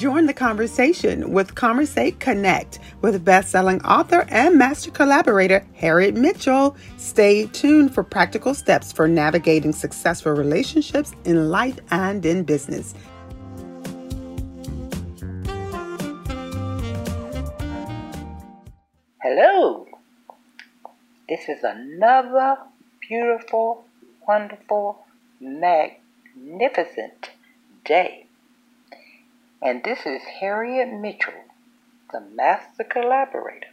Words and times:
Join 0.00 0.24
the 0.24 0.32
conversation 0.32 1.30
with 1.30 1.54
Conversate 1.54 2.18
Connect 2.20 2.78
with 3.02 3.22
best-selling 3.22 3.84
author 3.84 4.24
and 4.30 4.56
master 4.56 4.90
collaborator 4.90 5.62
Harriet 5.74 6.14
Mitchell. 6.14 6.74
Stay 6.96 7.44
tuned 7.48 7.92
for 7.92 8.02
practical 8.02 8.54
steps 8.54 8.92
for 8.92 9.06
navigating 9.06 9.74
successful 9.74 10.32
relationships 10.32 11.12
in 11.26 11.50
life 11.50 11.78
and 11.90 12.24
in 12.24 12.44
business. 12.44 12.94
Hello. 19.20 19.86
This 21.28 21.46
is 21.46 21.62
another 21.62 22.56
beautiful, 23.06 23.84
wonderful, 24.26 25.04
magnificent 25.40 27.32
day. 27.84 28.19
And 29.62 29.84
this 29.84 30.06
is 30.06 30.22
Harriet 30.40 30.90
Mitchell, 30.90 31.44
the 32.12 32.20
master 32.20 32.82
collaborator, 32.82 33.66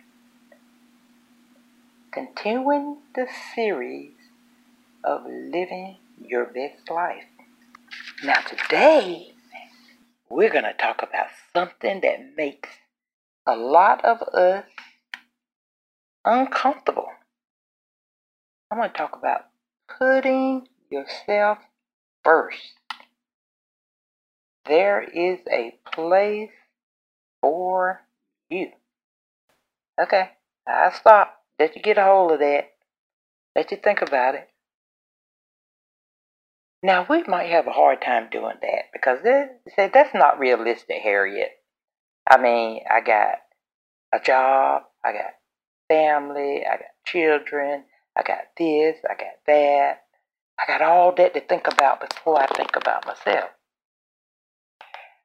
continuing 2.11 2.97
the 3.15 3.25
series 3.55 4.11
of 5.05 5.23
living 5.25 5.95
your 6.21 6.43
best 6.43 6.91
life. 6.91 7.23
Now, 8.21 8.41
today, 8.41 9.33
we're 10.29 10.51
going 10.51 10.65
to 10.65 10.73
talk 10.73 11.01
about 11.03 11.27
something 11.53 12.01
that 12.01 12.35
makes 12.35 12.69
a 13.45 13.55
lot 13.55 14.03
of 14.03 14.21
us 14.23 14.65
uncomfortable. 16.25 17.07
I'm 18.69 18.79
going 18.79 18.89
to 18.89 18.97
talk 18.97 19.15
about 19.15 19.45
putting 19.97 20.67
yourself 20.89 21.59
first. 22.25 22.73
There 24.67 25.01
is 25.01 25.39
a 25.51 25.77
place 25.91 26.51
for 27.41 28.01
you. 28.49 28.71
Okay, 29.99 30.31
I 30.67 30.91
stop. 30.91 31.41
Let 31.59 31.75
you 31.75 31.81
get 31.81 31.97
a 31.97 32.03
hold 32.03 32.33
of 32.33 32.39
that. 32.39 32.73
Let 33.55 33.71
you 33.71 33.77
think 33.77 34.01
about 34.01 34.35
it. 34.35 34.49
Now 36.83 37.05
we 37.09 37.23
might 37.23 37.49
have 37.49 37.65
a 37.67 37.71
hard 37.71 38.01
time 38.01 38.29
doing 38.31 38.55
that 38.61 38.83
because 38.93 39.19
say 39.23 39.89
that's 39.91 40.13
not 40.13 40.39
realistic, 40.39 41.01
Harriet. 41.01 41.51
I 42.29 42.37
mean, 42.37 42.81
I 42.89 43.01
got 43.01 43.39
a 44.13 44.19
job, 44.19 44.83
I 45.03 45.13
got 45.13 45.33
family, 45.87 46.63
I 46.65 46.77
got 46.77 46.91
children, 47.05 47.85
I 48.15 48.23
got 48.23 48.39
this, 48.57 48.97
I 49.09 49.15
got 49.15 49.37
that. 49.47 50.03
I 50.59 50.63
got 50.67 50.81
all 50.81 51.13
that 51.15 51.33
to 51.33 51.41
think 51.41 51.67
about 51.67 52.09
before 52.09 52.41
I 52.41 52.47
think 52.47 52.75
about 52.75 53.05
myself. 53.05 53.49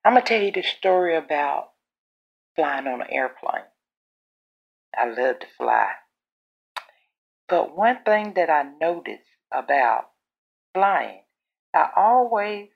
I'm 0.05 0.15
going 0.15 0.25
to 0.25 0.29
tell 0.29 0.43
you 0.43 0.51
the 0.51 0.63
story 0.63 1.17
about 1.17 1.71
flying 2.57 2.89
on 2.89 3.03
an 3.03 3.07
airplane. 3.11 3.65
I 4.97 5.07
love 5.07 5.39
to 5.41 5.47
fly. 5.57 5.91
But 7.49 7.77
one 7.77 7.99
thing 8.05 8.33
that 8.35 8.51
I 8.51 8.65
noticed 8.81 9.23
about 9.53 10.11
flying, 10.75 11.23
I 11.73 11.89
always 11.97 12.71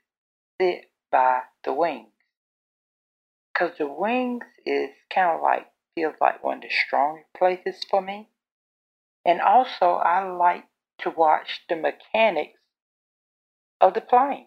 sit 0.60 0.90
by 1.10 1.40
the 1.64 1.72
wings. 1.72 2.12
Because 3.52 3.76
the 3.78 3.88
wings 3.88 4.44
is 4.64 4.90
kind 5.12 5.36
of 5.36 5.42
like, 5.42 5.66
feels 5.94 6.14
like 6.20 6.44
one 6.44 6.58
of 6.58 6.62
the 6.62 6.70
strongest 6.70 7.26
places 7.36 7.84
for 7.90 8.00
me. 8.00 8.28
And 9.24 9.40
also, 9.40 9.94
I 9.94 10.30
like 10.30 10.66
to 10.98 11.10
watch 11.10 11.62
the 11.68 11.74
mechanics 11.74 12.60
of 13.80 13.94
the 13.94 14.00
plane. 14.00 14.46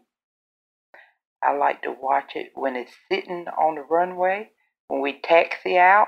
I 1.44 1.54
like 1.54 1.84
to 1.84 1.92
watch 1.92 2.32
it 2.36 2.52
when 2.54 2.76
it's 2.76 2.92
sitting 3.12 3.48
on 3.48 3.76
the 3.76 3.82
runway, 3.82 4.52
when 4.88 5.02
we 5.02 5.20
taxi 5.22 5.78
out. 5.78 6.08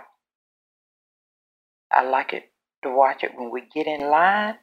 I 1.91 2.03
like 2.03 2.33
it 2.33 2.51
to 2.83 2.89
watch 2.89 3.23
it 3.23 3.31
when 3.35 3.51
we 3.51 3.61
get 3.73 3.87
in 3.87 4.01
line. 4.01 4.55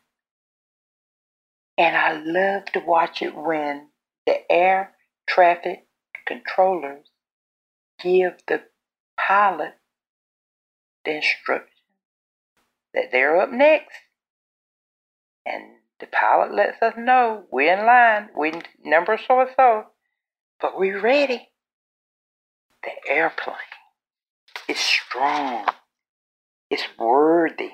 And 1.76 1.96
I 1.96 2.20
love 2.20 2.66
to 2.72 2.80
watch 2.80 3.22
it 3.22 3.34
when 3.34 3.88
the 4.26 4.50
air 4.50 4.94
traffic 5.28 5.86
controllers 6.26 7.06
give 8.02 8.34
the 8.46 8.62
pilot 9.16 9.74
the 11.04 11.16
instruction 11.16 11.68
that 12.94 13.10
they're 13.12 13.40
up 13.40 13.50
next. 13.50 13.96
And 15.46 15.62
the 16.00 16.06
pilot 16.06 16.54
lets 16.54 16.82
us 16.82 16.94
know 16.96 17.44
we're 17.50 17.72
in 17.72 17.86
line, 17.86 18.28
we 18.36 18.52
number 18.84 19.18
so 19.18 19.40
and 19.40 19.50
so, 19.56 19.84
but 20.60 20.78
we're 20.78 21.00
ready. 21.00 21.48
The 22.82 23.10
airplane 23.10 23.56
is 24.68 24.78
strong, 24.78 25.66
it's 26.70 26.84
worthy, 26.98 27.72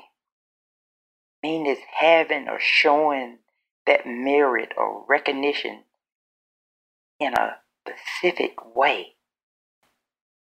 mean 1.43 1.67
it's 1.67 1.83
having 1.99 2.49
or 2.49 2.59
showing 2.59 3.39
that 3.87 4.07
merit 4.07 4.73
or 4.77 5.05
recognition 5.09 5.85
in 7.21 7.35
a 7.35 7.57
specific 7.87 8.75
way. 8.75 9.15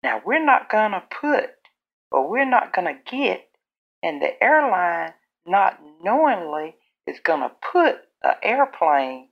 Now, 0.03 0.21
we're 0.23 0.45
not 0.45 0.69
going 0.69 0.91
to 0.91 1.03
put 1.09 1.49
or 2.11 2.29
we're 2.29 2.49
not 2.49 2.73
going 2.73 2.87
to 2.87 3.11
get 3.11 3.49
and 4.03 4.21
the 4.21 4.43
airline 4.43 5.13
not 5.47 5.79
knowingly 6.03 6.75
is 7.07 7.19
going 7.23 7.41
to 7.41 7.51
put 7.71 7.95
an 8.21 8.35
airplane 8.43 9.29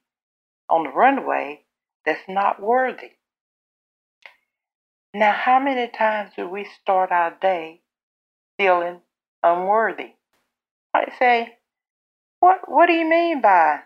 on 0.70 0.84
the 0.84 0.90
runway 0.90 1.62
that's 2.06 2.28
not 2.28 2.62
worthy. 2.62 3.12
Now, 5.14 5.34
how 5.34 5.60
many 5.60 5.90
times 5.90 6.32
do 6.36 6.48
we 6.48 6.66
start 6.82 7.12
our 7.12 7.36
day 7.42 7.82
feeling 8.58 9.02
unworthy? 9.44 10.14
I 10.94 11.12
say, 11.20 11.58
what, 12.40 12.62
what 12.68 12.88
do 12.88 12.94
you 12.94 13.10
mean 13.10 13.42
by 13.42 13.82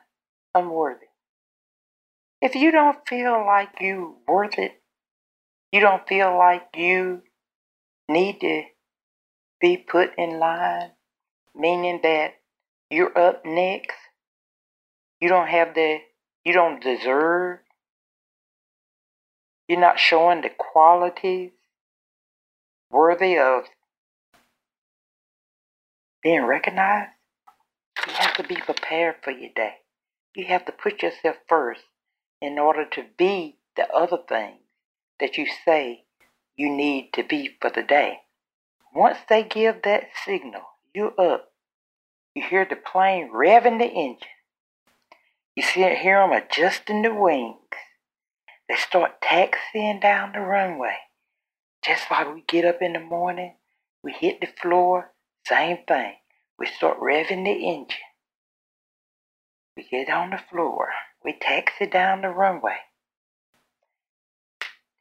unworthy? 0.53 1.07
If 2.41 2.55
you 2.55 2.71
don't 2.71 2.97
feel 3.07 3.43
like 3.45 3.69
you 3.81 4.17
worth 4.27 4.59
it, 4.59 4.81
you 5.71 5.81
don't 5.81 6.07
feel 6.07 6.37
like 6.37 6.67
you 6.75 7.23
need 8.07 8.39
to 8.41 8.63
be 9.59 9.77
put 9.77 10.11
in 10.17 10.39
line, 10.39 10.91
meaning 11.55 11.99
that 12.03 12.35
you're 12.89 13.17
up 13.17 13.45
next. 13.45 13.97
You 15.19 15.29
don't 15.29 15.47
have 15.47 15.73
the, 15.73 15.97
you 16.43 16.53
don't 16.53 16.81
deserve. 16.81 17.59
You're 19.67 19.79
not 19.79 19.99
showing 19.99 20.41
the 20.41 20.49
qualities 20.49 21.51
worthy 22.91 23.37
of 23.37 23.63
being 26.21 26.45
recognized. 26.45 27.11
You 28.07 28.13
have 28.13 28.35
to 28.35 28.43
be 28.43 28.55
prepared 28.55 29.15
for 29.23 29.31
your 29.31 29.49
day. 29.55 29.75
You 30.35 30.45
have 30.45 30.65
to 30.65 30.71
put 30.71 31.01
yourself 31.01 31.37
first 31.47 31.83
in 32.41 32.59
order 32.59 32.85
to 32.85 33.05
be 33.17 33.57
the 33.75 33.89
other 33.91 34.17
things 34.27 34.59
that 35.19 35.37
you 35.37 35.47
say 35.65 36.03
you 36.55 36.69
need 36.69 37.11
to 37.13 37.23
be 37.23 37.57
for 37.59 37.69
the 37.69 37.83
day. 37.83 38.19
Once 38.93 39.19
they 39.27 39.43
give 39.43 39.81
that 39.83 40.09
signal, 40.25 40.61
you're 40.93 41.19
up. 41.19 41.51
You 42.33 42.43
hear 42.43 42.65
the 42.69 42.75
plane 42.75 43.31
revving 43.33 43.79
the 43.79 43.85
engine. 43.85 44.27
You 45.55 45.63
see, 45.63 45.81
hear 45.95 46.19
them 46.19 46.31
adjusting 46.31 47.01
the 47.01 47.13
wings. 47.13 47.55
They 48.67 48.75
start 48.75 49.21
taxiing 49.21 49.99
down 49.99 50.31
the 50.33 50.39
runway. 50.39 50.97
Just 51.85 52.09
like 52.09 52.33
we 52.33 52.43
get 52.47 52.65
up 52.65 52.81
in 52.81 52.93
the 52.93 52.99
morning, 52.99 53.55
we 54.03 54.11
hit 54.11 54.41
the 54.41 54.47
floor, 54.47 55.11
same 55.45 55.77
thing. 55.87 56.13
We 56.57 56.65
start 56.65 56.99
revving 56.99 57.43
the 57.43 57.67
engine. 57.67 57.97
We 59.77 59.83
get 59.83 60.09
on 60.09 60.31
the 60.31 60.39
floor. 60.49 60.89
We 61.23 61.33
taxi 61.39 61.85
down 61.85 62.21
the 62.21 62.29
runway. 62.29 62.77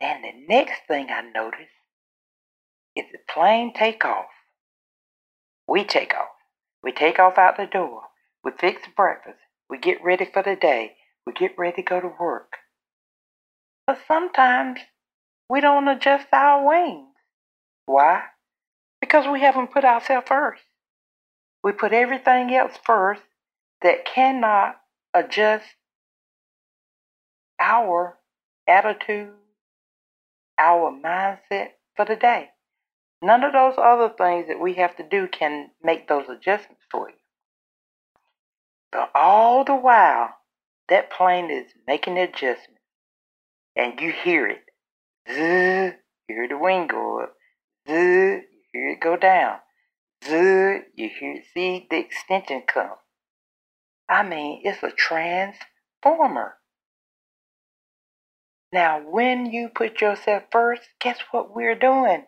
Then 0.00 0.22
the 0.22 0.32
next 0.48 0.82
thing 0.86 1.08
I 1.10 1.22
notice 1.22 1.70
is 2.96 3.05
the 3.12 3.19
plane 3.32 3.72
take 3.72 4.05
off. 4.05 4.26
We 5.67 5.84
take 5.84 6.12
off. 6.14 6.28
We 6.82 6.93
take 6.93 7.19
off 7.19 7.38
out 7.38 7.56
the 7.56 7.67
door. 7.67 8.02
We 8.43 8.50
fix 8.58 8.82
breakfast. 8.94 9.38
We 9.70 9.78
get 9.78 10.05
ready 10.05 10.26
for 10.31 10.43
the 10.43 10.56
day. 10.56 10.96
We 11.26 11.32
get 11.32 11.56
ready 11.56 11.76
to 11.76 11.82
go 11.82 12.00
to 12.00 12.12
work. 12.20 12.52
But 13.86 13.98
sometimes 14.08 14.81
we 15.48 15.60
don't 15.60 15.88
adjust 15.88 16.28
our 16.32 16.66
wings. 16.66 17.14
Why? 17.86 18.22
Because 19.00 19.26
we 19.26 19.40
haven't 19.40 19.72
put 19.72 19.84
ourselves 19.84 20.26
first. 20.26 20.62
We 21.62 21.72
put 21.72 21.92
everything 21.92 22.54
else 22.54 22.78
first 22.84 23.22
that 23.82 24.04
cannot 24.06 24.76
adjust 25.12 25.66
our 27.60 28.19
attitude, 28.66 29.32
our 30.58 30.90
mindset 30.90 31.70
for 31.96 32.04
the 32.04 32.16
day. 32.16 32.50
None 33.22 33.44
of 33.44 33.52
those 33.52 33.75
other 33.78 34.10
things 34.10 34.48
that 34.48 34.60
we 34.60 34.75
have 34.75 34.96
to 34.96 35.02
do 35.02 35.28
can 35.28 35.70
make 35.82 36.08
those 36.08 36.28
adjustments 36.28 36.82
for 36.90 37.08
you. 37.08 37.16
But 38.92 39.10
all 39.14 39.64
the 39.64 39.75
while, 39.75 40.31
that 40.88 41.10
plane 41.10 41.50
is 41.50 41.72
making 41.86 42.14
the 42.14 42.22
adjustment, 42.22 42.74
and 43.76 44.00
you 44.00 44.12
hear 44.12 44.47
it. 44.47 44.65
Zzz, 45.29 45.97
you 46.29 46.35
hear 46.35 46.49
the 46.49 46.59
wing 46.59 46.87
go 46.87 47.23
up. 47.23 47.35
Zud, 47.88 48.43
you 48.53 48.61
hear 48.73 48.91
it 48.91 49.00
go 49.00 49.17
down. 49.17 49.59
Zud, 50.25 50.82
you 50.94 51.11
hear 51.19 51.43
see 51.53 51.87
the 51.91 51.99
extension 51.99 52.62
come. 52.67 52.97
I 54.09 54.23
mean, 54.23 54.62
it's 54.65 54.82
a 54.82 54.91
transformer. 54.91 56.55
Now, 58.73 59.00
when 59.00 59.47
you 59.47 59.69
put 59.69 60.00
yourself 60.00 60.44
first, 60.50 60.82
guess 61.00 61.19
what 61.31 61.55
we're 61.55 61.79
doing? 61.79 62.25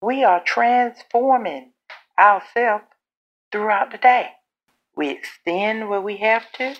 We 0.00 0.24
are 0.24 0.42
transforming 0.42 1.72
ourselves 2.18 2.84
throughout 3.52 3.90
the 3.92 3.98
day. 3.98 4.30
We 4.96 5.10
extend 5.10 5.88
where 5.88 6.00
we 6.00 6.16
have 6.18 6.50
to, 6.52 6.76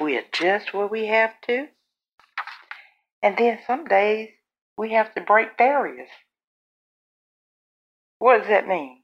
we 0.00 0.16
adjust 0.16 0.72
where 0.72 0.86
we 0.86 1.06
have 1.08 1.34
to, 1.46 1.68
and 3.22 3.36
then 3.36 3.58
some 3.66 3.84
days 3.84 4.30
we 4.76 4.92
have 4.92 5.14
to 5.14 5.20
break 5.20 5.56
barriers. 5.56 6.08
What 8.18 8.38
does 8.38 8.48
that 8.48 8.68
mean? 8.68 9.02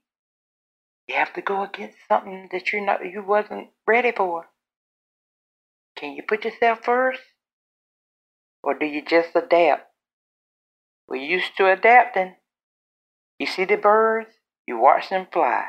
You 1.06 1.14
have 1.14 1.32
to 1.34 1.42
go 1.42 1.62
against 1.62 1.96
something 2.08 2.48
that 2.52 2.72
you 2.72 2.84
know 2.84 2.98
you 3.00 3.22
wasn't 3.22 3.68
ready 3.86 4.12
for. 4.12 4.46
Can 5.96 6.14
you 6.14 6.22
put 6.22 6.44
yourself 6.44 6.80
first? 6.84 7.20
Or 8.62 8.78
do 8.78 8.86
you 8.86 9.02
just 9.04 9.34
adapt? 9.34 9.86
We're 11.08 11.16
used 11.16 11.56
to 11.56 11.70
adapting. 11.70 12.34
You 13.38 13.46
see 13.46 13.64
the 13.64 13.76
birds, 13.76 14.30
you 14.66 14.78
watch 14.78 15.08
them 15.08 15.26
fly. 15.32 15.68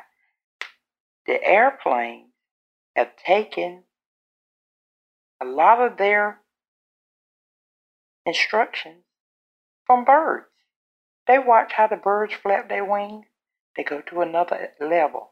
The 1.26 1.42
airplanes 1.44 2.32
have 2.96 3.16
taken 3.16 3.84
a 5.42 5.46
lot 5.46 5.80
of 5.80 5.98
their 5.98 6.42
instructions 8.30 9.04
from 9.86 10.06
birds. 10.06 10.46
They 11.28 11.40
watch 11.40 11.74
how 11.74 11.88
the 11.88 11.96
birds 11.96 12.34
flap 12.34 12.70
their 12.70 12.86
wings. 12.86 13.26
They 13.76 13.84
go 13.84 14.02
to 14.02 14.22
another 14.22 14.70
level. 14.80 15.32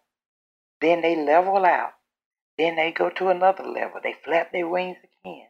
Then 0.82 1.02
they 1.02 1.16
level 1.16 1.66
out. 1.66 1.94
Then 2.58 2.76
they 2.76 2.92
go 2.92 3.10
to 3.10 3.30
another 3.30 3.64
level. 3.64 4.00
They 4.04 4.16
flap 4.24 4.52
their 4.52 4.68
wings 4.68 4.98
again. 5.24 5.48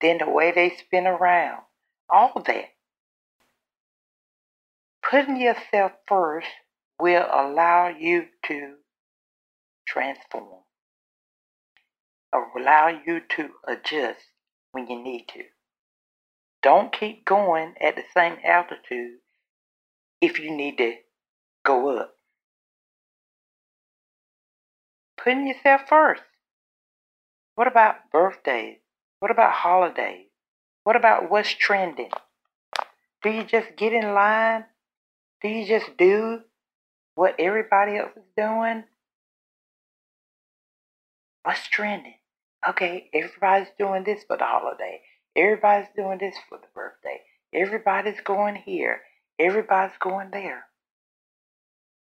Then 0.00 0.18
the 0.18 0.30
way 0.30 0.52
they 0.52 0.70
spin 0.70 1.06
around. 1.06 1.62
All 2.10 2.42
that. 2.46 2.66
Putting 5.08 5.40
yourself 5.40 5.92
first 6.06 6.48
will 7.00 7.26
allow 7.32 7.88
you 7.88 8.26
to 8.46 8.74
transform. 9.86 10.62
Or 12.32 12.50
allow 12.58 12.88
you 12.88 13.20
to 13.36 13.50
adjust 13.66 14.26
when 14.72 14.88
you 14.88 15.02
need 15.02 15.26
to. 15.28 15.44
Don't 16.62 16.92
keep 16.92 17.24
going 17.24 17.74
at 17.80 17.96
the 17.96 18.02
same 18.14 18.36
altitude 18.44 19.18
if 20.20 20.40
you 20.40 20.50
need 20.50 20.78
to 20.78 20.94
go 21.64 21.96
up. 21.98 22.14
Putting 25.22 25.46
yourself 25.46 25.82
first. 25.88 26.22
What 27.54 27.66
about 27.66 28.10
birthdays? 28.12 28.78
What 29.20 29.30
about 29.30 29.52
holidays? 29.52 30.26
What 30.84 30.96
about 30.96 31.30
what's 31.30 31.52
trending? 31.52 32.10
Do 33.22 33.30
you 33.30 33.44
just 33.44 33.76
get 33.76 33.92
in 33.92 34.14
line? 34.14 34.64
Do 35.42 35.48
you 35.48 35.66
just 35.66 35.96
do 35.96 36.40
what 37.14 37.34
everybody 37.38 37.96
else 37.96 38.12
is 38.16 38.22
doing? 38.36 38.84
What's 41.42 41.66
trending? 41.68 42.14
Okay, 42.68 43.10
everybody's 43.12 43.68
doing 43.78 44.04
this 44.04 44.24
for 44.26 44.36
the 44.36 44.44
holiday. 44.44 45.00
Everybody's 45.38 45.88
doing 45.94 46.18
this 46.18 46.34
for 46.48 46.58
the 46.58 46.66
birthday. 46.74 47.20
Everybody's 47.54 48.20
going 48.24 48.56
here. 48.56 49.02
Everybody's 49.38 49.96
going 50.00 50.30
there. 50.32 50.64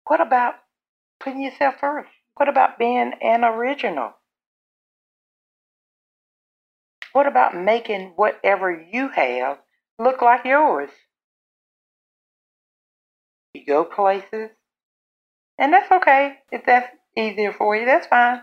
What 0.07 0.21
about 0.21 0.55
putting 1.19 1.43
yourself 1.43 1.75
first? 1.81 2.09
What 2.37 2.49
about 2.49 2.79
being 2.79 3.13
an 3.21 3.45
original? 3.45 4.13
What 7.13 7.27
about 7.27 7.57
making 7.57 8.13
whatever 8.15 8.71
you 8.71 9.09
have 9.09 9.59
look 9.99 10.23
like 10.23 10.45
yours? 10.45 10.91
You 13.55 13.65
go 13.67 13.85
places, 13.85 14.51
and 15.59 15.73
that's 15.73 15.91
okay 15.91 16.35
if 16.53 16.65
that's 16.65 16.95
easier 17.17 17.53
for 17.53 17.75
you, 17.75 17.87
that's 17.87 18.07
fine. 18.07 18.43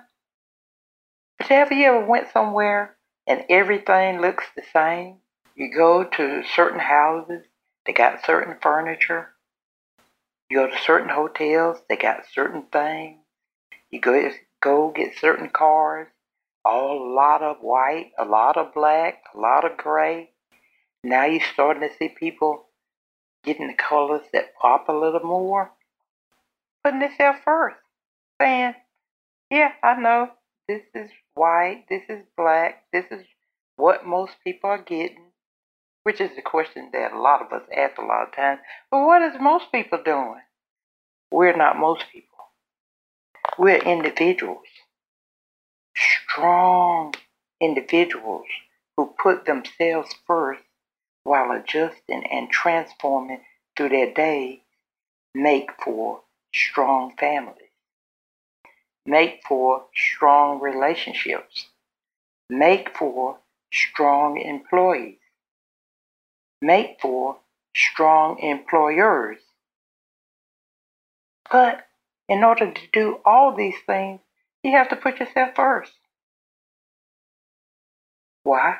But 1.37 1.47
have 1.47 1.71
you 1.71 1.85
ever 1.85 2.05
went 2.05 2.31
somewhere 2.33 2.97
and 3.27 3.45
everything 3.49 4.19
looks 4.19 4.45
the 4.55 4.63
same? 4.73 5.17
You 5.55 5.73
go 5.73 6.03
to 6.03 6.43
certain 6.55 6.79
houses, 6.79 7.43
they 7.85 7.93
got 7.93 8.25
certain 8.25 8.55
furniture. 8.61 9.29
You 10.49 10.57
go 10.57 10.67
to 10.67 10.77
certain 10.83 11.09
hotels, 11.09 11.77
they 11.87 11.95
got 11.95 12.25
certain 12.33 12.63
things. 12.71 13.19
You 13.91 14.01
go 14.01 14.31
go 14.61 14.91
get 14.91 15.17
certain 15.19 15.49
cars, 15.49 16.07
all 16.65 16.97
a 16.97 17.13
lot 17.13 17.41
of 17.41 17.57
white, 17.61 18.11
a 18.17 18.25
lot 18.25 18.57
of 18.57 18.73
black, 18.73 19.21
a 19.35 19.39
lot 19.39 19.65
of 19.65 19.77
gray. 19.77 20.31
Now 21.03 21.25
you're 21.25 21.41
starting 21.53 21.87
to 21.87 21.95
see 21.97 22.09
people 22.09 22.65
getting 23.43 23.67
the 23.67 23.73
colors 23.73 24.25
that 24.31 24.55
pop 24.55 24.87
a 24.89 24.93
little 24.93 25.23
more, 25.23 25.71
putting 26.83 27.01
themselves 27.01 27.39
first, 27.43 27.77
saying, 28.39 28.75
"Yeah, 29.49 29.73
I 29.83 29.95
know 29.95 30.31
this 30.67 30.83
is 30.93 31.11
white, 31.33 31.85
this 31.89 32.03
is 32.09 32.23
black, 32.37 32.85
this 32.91 33.05
is 33.11 33.25
what 33.75 34.05
most 34.05 34.35
people 34.43 34.69
are 34.69 34.77
getting." 34.77 35.31
Which 36.03 36.19
is 36.19 36.35
the 36.35 36.41
question 36.41 36.89
that 36.91 37.13
a 37.13 37.19
lot 37.19 37.41
of 37.41 37.53
us 37.53 37.67
ask 37.75 37.97
a 37.97 38.01
lot 38.01 38.27
of 38.27 38.35
times. 38.35 38.59
But 38.91 39.05
what 39.05 39.21
is 39.21 39.39
most 39.39 39.71
people 39.71 40.03
doing? 40.03 40.41
We're 41.31 41.55
not 41.55 41.77
most 41.77 42.09
people. 42.11 42.51
We're 43.57 43.77
individuals, 43.77 44.67
strong 45.95 47.13
individuals 47.61 48.47
who 48.97 49.15
put 49.17 49.45
themselves 49.45 50.13
first 50.27 50.63
while 51.23 51.51
adjusting 51.51 52.25
and 52.25 52.49
transforming 52.51 53.45
through 53.77 53.89
their 53.89 54.13
day, 54.13 54.63
make 55.33 55.71
for 55.81 56.23
strong 56.53 57.15
families, 57.17 57.62
make 59.05 59.41
for 59.47 59.85
strong 59.95 60.59
relationships, 60.59 61.67
make 62.49 62.95
for 62.97 63.37
strong 63.71 64.39
employees, 64.39 65.19
make 66.61 66.97
for 67.01 67.37
strong 67.75 68.39
employers. 68.39 69.37
But 71.51 71.85
in 72.29 72.43
order 72.43 72.71
to 72.71 72.81
do 72.91 73.19
all 73.25 73.55
these 73.55 73.75
things, 73.85 74.21
you 74.63 74.71
have 74.71 74.89
to 74.89 74.95
put 74.95 75.19
yourself 75.19 75.55
first. 75.55 75.93
Why? 78.43 78.77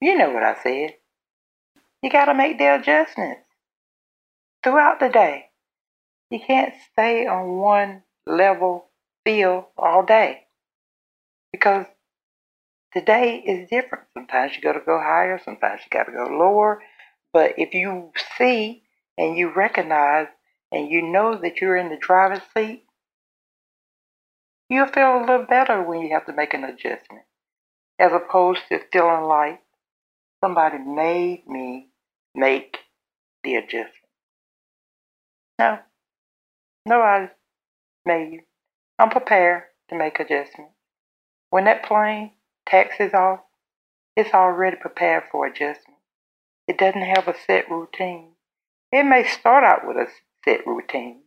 You 0.00 0.16
know 0.18 0.30
what 0.30 0.42
I 0.42 0.56
said. 0.62 0.94
You 2.02 2.10
got 2.10 2.26
to 2.26 2.34
make 2.34 2.58
the 2.58 2.74
adjustments 2.74 3.46
throughout 4.62 5.00
the 5.00 5.08
day. 5.08 5.46
You 6.30 6.40
can't 6.40 6.74
stay 6.92 7.26
on 7.26 7.56
one 7.56 8.02
level 8.26 8.88
field 9.24 9.64
all 9.76 10.04
day 10.04 10.46
because 11.52 11.86
the 12.94 13.00
day 13.00 13.38
is 13.38 13.68
different. 13.68 14.04
Sometimes 14.14 14.54
you 14.54 14.62
got 14.62 14.74
to 14.74 14.80
go 14.84 14.98
higher, 14.98 15.40
sometimes 15.44 15.80
you 15.84 15.90
got 15.90 16.04
to 16.04 16.12
go 16.12 16.26
lower. 16.26 16.82
But 17.32 17.54
if 17.58 17.74
you 17.74 18.12
see 18.38 18.82
and 19.18 19.36
you 19.36 19.52
recognize 19.52 20.28
and 20.70 20.90
you 20.90 21.02
know 21.02 21.36
that 21.40 21.60
you're 21.60 21.76
in 21.76 21.88
the 21.88 21.96
driver's 21.96 22.42
seat, 22.56 22.84
you'll 24.68 24.86
feel 24.86 25.18
a 25.18 25.20
little 25.20 25.46
better 25.46 25.82
when 25.82 26.00
you 26.00 26.14
have 26.14 26.26
to 26.26 26.32
make 26.32 26.54
an 26.54 26.64
adjustment, 26.64 27.24
as 27.98 28.12
opposed 28.12 28.60
to 28.68 28.80
feeling 28.92 29.24
like 29.24 29.60
somebody 30.42 30.78
made 30.78 31.46
me 31.46 31.88
make 32.34 32.78
the 33.42 33.56
adjustment. 33.56 33.90
No, 35.58 35.78
nobody 36.86 37.28
made 38.04 38.32
you. 38.32 38.40
I'm 38.98 39.10
prepared 39.10 39.64
to 39.88 39.96
make 39.96 40.20
adjustments. 40.20 40.74
When 41.50 41.64
that 41.64 41.84
plane 41.84 42.32
taxis 42.66 43.12
off, 43.12 43.40
it's 44.16 44.32
already 44.32 44.76
prepared 44.76 45.24
for 45.30 45.46
adjustment. 45.46 45.98
It 46.68 46.78
doesn't 46.78 47.02
have 47.02 47.28
a 47.28 47.34
set 47.46 47.70
routine. 47.70 48.32
It 48.92 49.04
may 49.04 49.24
start 49.24 49.64
out 49.64 49.86
with 49.86 49.96
a 49.96 50.06
set 50.44 50.66
routine. 50.66 51.22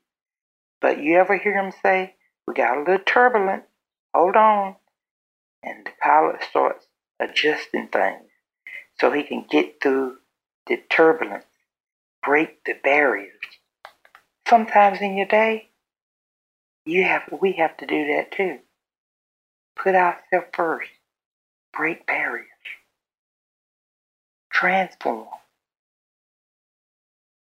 But 0.80 1.00
you 1.02 1.18
ever 1.18 1.38
hear 1.38 1.54
him 1.54 1.74
say, 1.84 2.16
We 2.48 2.54
got 2.54 2.78
a 2.78 2.80
little 2.80 3.00
turbulence, 3.06 3.66
hold 4.14 4.36
on. 4.36 4.76
And 5.64 5.86
the 5.86 5.92
pilot 6.02 6.44
starts 6.50 6.86
adjusting 7.20 7.90
things 7.90 8.30
so 9.00 9.12
he 9.12 9.24
can 9.24 9.46
get 9.50 9.82
through 9.82 10.18
the 10.68 10.78
turbulence, 10.90 11.46
break 12.24 12.64
the 12.64 12.74
barriers. 12.84 13.34
Sometimes 14.48 15.02
in 15.02 15.18
your 15.18 15.28
day, 15.28 15.70
you 16.88 17.04
have 17.04 17.24
we 17.42 17.54
have 17.54 17.76
to 17.78 17.86
do 17.86 18.08
that 18.16 18.32
too. 18.32 18.60
Put 19.76 19.94
ourselves 19.94 20.48
first, 20.54 20.90
break 21.76 22.08
barriers, 22.08 22.48
transform. 24.52 25.28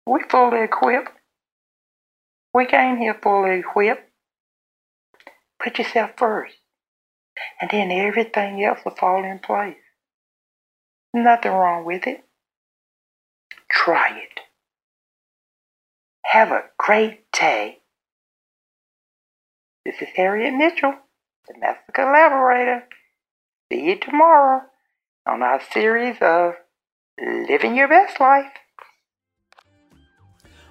We 0.05 0.23
fully 0.29 0.63
equipped. 0.63 1.11
We 2.53 2.65
came 2.65 2.97
here 2.97 3.17
fully 3.21 3.59
equipped. 3.59 4.09
Put 5.63 5.77
yourself 5.77 6.11
first. 6.17 6.55
And 7.61 7.69
then 7.69 7.91
everything 7.91 8.63
else 8.63 8.79
will 8.83 8.95
fall 8.95 9.23
in 9.23 9.39
place. 9.39 9.77
Nothing 11.13 11.51
wrong 11.51 11.85
with 11.85 12.07
it. 12.07 12.23
Try 13.69 14.17
it. 14.17 14.39
Have 16.25 16.51
a 16.51 16.63
great 16.77 17.31
day. 17.31 17.78
This 19.85 20.01
is 20.01 20.09
Harriet 20.13 20.53
Mitchell, 20.53 20.93
the 21.47 21.57
Master 21.57 21.91
Collaborator. 21.93 22.83
See 23.71 23.81
you 23.85 23.97
tomorrow 23.97 24.63
on 25.25 25.41
our 25.41 25.61
series 25.71 26.17
of 26.19 26.55
Living 27.17 27.77
Your 27.77 27.87
Best 27.87 28.19
Life. 28.19 28.51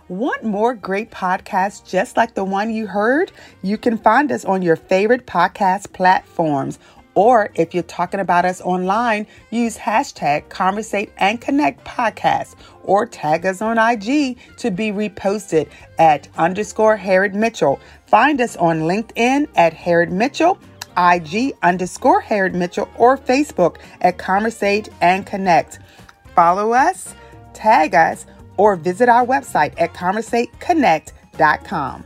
Want 0.09 0.45
more 0.45 0.75
great 0.75 1.11
podcasts 1.11 1.87
just 1.89 2.19
like 2.19 2.35
the 2.35 2.45
one 2.45 2.71
you 2.71 2.87
heard? 2.87 3.33
You 3.63 3.79
can 3.79 3.97
find 3.97 4.31
us 4.31 4.45
on 4.45 4.61
your 4.61 4.77
favorite 4.77 5.27
podcast 5.27 5.95
platforms. 5.95 6.79
Or 7.19 7.51
if 7.57 7.75
you're 7.75 7.83
talking 7.83 8.21
about 8.21 8.45
us 8.45 8.61
online, 8.61 9.27
use 9.51 9.77
hashtag 9.77 10.49
Conversate 10.51 11.11
and 11.17 11.41
Connect 11.41 11.85
Podcast 11.85 12.55
or 12.85 13.07
tag 13.07 13.45
us 13.45 13.61
on 13.61 13.77
IG 13.77 14.39
to 14.59 14.71
be 14.71 14.93
reposted 14.93 15.69
at 15.99 16.29
underscore 16.39 16.97
Harriet 16.97 17.35
Mitchell. 17.35 17.81
Find 18.07 18.41
us 18.41 18.55
on 18.55 18.83
LinkedIn 18.83 19.49
at 19.57 19.73
Harriet 19.73 20.13
Mitchell, 20.13 20.61
IG 20.97 21.55
underscore 21.65 22.21
Harriet 22.21 22.55
Mitchell, 22.55 22.89
or 22.97 23.19
Facebook 23.19 23.79
at 24.01 24.17
Conversate 24.17 24.89
and 25.01 25.27
Connect. 25.27 25.81
Follow 26.37 26.73
us, 26.73 27.17
tag 27.53 27.97
us, 27.97 28.27
or 28.57 28.77
visit 28.77 29.09
our 29.09 29.27
website 29.27 29.75
at 29.77 29.93
conversateconnect.com. 29.93 32.05